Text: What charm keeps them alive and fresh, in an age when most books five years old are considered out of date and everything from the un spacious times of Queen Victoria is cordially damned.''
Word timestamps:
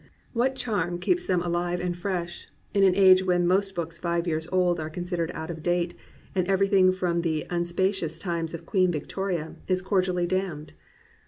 What 0.33 0.55
charm 0.55 0.97
keeps 0.97 1.27
them 1.27 1.43
alive 1.43 1.79
and 1.79 1.95
fresh, 1.95 2.47
in 2.73 2.83
an 2.83 2.95
age 2.95 3.23
when 3.23 3.45
most 3.45 3.75
books 3.75 3.99
five 3.99 4.25
years 4.25 4.47
old 4.51 4.79
are 4.79 4.89
considered 4.89 5.29
out 5.35 5.51
of 5.51 5.61
date 5.61 5.93
and 6.33 6.47
everything 6.47 6.91
from 6.91 7.21
the 7.21 7.45
un 7.51 7.65
spacious 7.65 8.17
times 8.17 8.55
of 8.55 8.65
Queen 8.65 8.91
Victoria 8.91 9.57
is 9.67 9.83
cordially 9.83 10.25
damned.'' 10.25 10.73